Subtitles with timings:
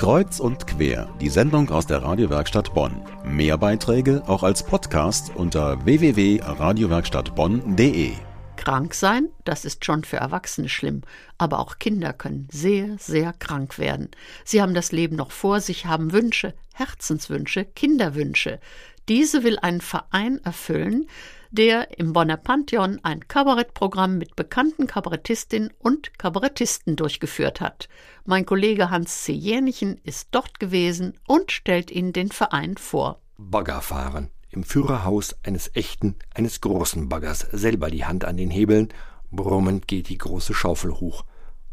[0.00, 3.02] Kreuz und quer, die Sendung aus der Radiowerkstatt Bonn.
[3.22, 8.12] Mehr Beiträge auch als Podcast unter www.radiowerkstattbonn.de.
[8.56, 11.02] Krank sein, das ist schon für Erwachsene schlimm,
[11.36, 14.08] aber auch Kinder können sehr, sehr krank werden.
[14.42, 18.58] Sie haben das Leben noch vor sich, haben Wünsche, Herzenswünsche, Kinderwünsche.
[19.06, 21.08] Diese will ein Verein erfüllen,
[21.50, 27.88] der im Bonner Pantheon ein Kabarettprogramm mit bekannten Kabarettistinnen und Kabarettisten durchgeführt hat.
[28.24, 29.32] Mein Kollege Hans C.
[29.32, 33.20] Jänichen ist dort gewesen und stellt Ihnen den Verein vor.
[33.36, 34.30] Bagger fahren.
[34.50, 38.88] Im Führerhaus eines echten, eines großen Baggers, selber die Hand an den Hebeln,
[39.30, 41.24] brummend geht die große Schaufel hoch.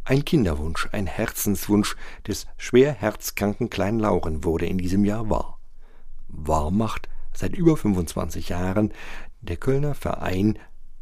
[0.03, 5.59] Ein Kinderwunsch, ein Herzenswunsch des schwer herzkranken kleinen Lauren wurde in diesem Jahr wahr.
[6.27, 8.91] Wahr macht seit über 25 Jahren
[9.41, 10.57] der Kölner Verein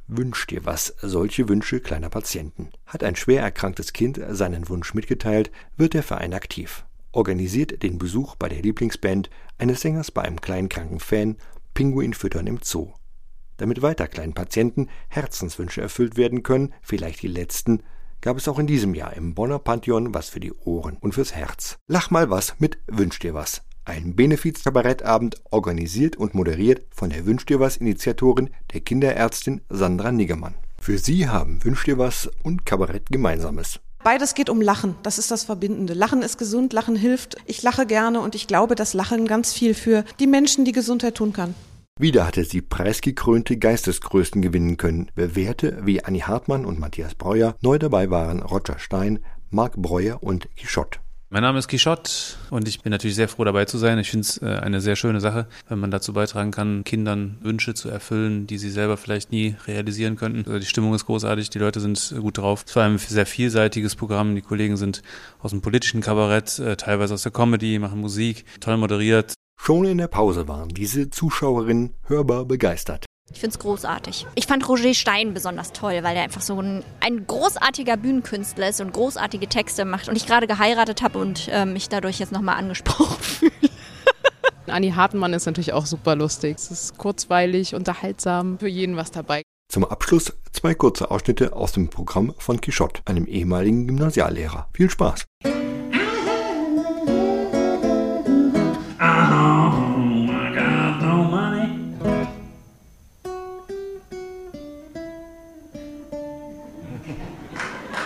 [0.08, 2.70] Wünsch dir was, solche Wünsche kleiner Patienten.
[2.86, 6.86] Hat ein schwer erkranktes Kind seinen Wunsch mitgeteilt, wird der Verein aktiv.
[7.12, 11.38] Organisiert den Besuch bei der Lieblingsband eines Sängers bei einem kleinen kranken Fan,
[11.74, 12.94] Pinguin füttern im Zoo.
[13.58, 17.82] Damit weiter kleinen Patienten Herzenswünsche erfüllt werden können, vielleicht die letzten,
[18.22, 21.34] gab es auch in diesem Jahr im Bonner Pantheon was für die Ohren und fürs
[21.34, 21.78] Herz.
[21.88, 23.64] Lach mal was mit Wünsch dir was.
[23.88, 30.56] Ein Benefiz-Kabarettabend organisiert und moderiert von der Wünsch dir was Initiatorin der Kinderärztin Sandra Niggemann.
[30.82, 33.80] Für sie haben Wünsch dir was und Kabarett Gemeinsames.
[34.04, 34.96] Beides geht um Lachen.
[35.04, 35.94] Das ist das Verbindende.
[35.94, 37.38] Lachen ist gesund, Lachen hilft.
[37.46, 41.14] Ich lache gerne und ich glaube, dass Lachen ganz viel für die Menschen die Gesundheit
[41.14, 41.54] tun kann.
[42.00, 45.12] Wieder hatte sie preisgekrönte Geistesgrößen gewinnen können.
[45.14, 47.56] Bewährte wie Annie Hartmann und Matthias Breuer.
[47.62, 49.20] Neu dabei waren Roger Stein,
[49.52, 51.00] Marc Breuer und Quichotte.
[51.32, 52.12] Mein Name ist Quichotte
[52.52, 53.98] und ich bin natürlich sehr froh dabei zu sein.
[53.98, 57.74] Ich finde es äh, eine sehr schöne Sache, wenn man dazu beitragen kann, Kindern Wünsche
[57.74, 60.46] zu erfüllen, die sie selber vielleicht nie realisieren könnten.
[60.46, 62.64] Also die Stimmung ist großartig, die Leute sind gut drauf.
[62.68, 64.36] Es war ein sehr vielseitiges Programm.
[64.36, 65.02] Die Kollegen sind
[65.40, 69.34] aus dem politischen Kabarett, äh, teilweise aus der Comedy, machen Musik, toll moderiert.
[69.60, 73.06] Schon in der Pause waren diese Zuschauerinnen hörbar begeistert.
[73.32, 74.28] Ich finde es großartig.
[74.36, 78.82] Ich fand Roger Stein besonders toll, weil er einfach so ein, ein großartiger Bühnenkünstler ist
[78.82, 80.08] und großartige Texte macht.
[80.08, 83.52] Und ich gerade geheiratet habe und äh, mich dadurch jetzt nochmal angesprochen fühle.
[84.68, 86.58] Anni Hartmann ist natürlich auch super lustig.
[86.58, 89.42] Es ist kurzweilig, unterhaltsam, für jeden was dabei.
[89.70, 94.70] Zum Abschluss zwei kurze Ausschnitte aus dem Programm von Quichotte, einem ehemaligen Gymnasiallehrer.
[94.74, 95.26] Viel Spaß!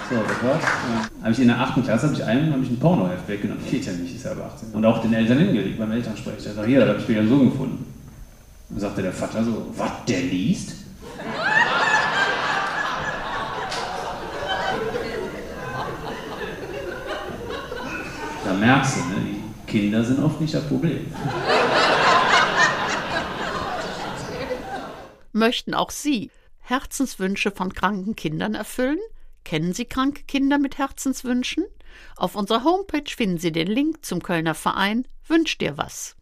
[0.09, 0.63] So, das war's.
[0.63, 1.21] Ja.
[1.21, 1.83] Habe ich in der 8.
[1.83, 3.63] Klasse habe ich einem habe ich ein Pornoheft weggenommen.
[3.69, 4.71] Geht ja nicht, ist ja aber 18.
[4.73, 6.53] Und auch den Eltern hingelegt beim Elternsprecher.
[6.53, 7.85] sag, hier, da habe ich wieder so gefunden.
[8.69, 10.77] Dann sagte der Vater so, was, der liest?
[18.45, 21.05] Da merkst du, ne, die Kinder sind oft nicht das Problem.
[25.33, 26.31] Möchten auch Sie
[26.61, 28.97] Herzenswünsche von kranken Kindern erfüllen?
[29.43, 31.65] Kennen Sie kranke Kinder mit Herzenswünschen?
[32.15, 36.15] Auf unserer Homepage finden Sie den Link zum Kölner Verein Wünsch dir was.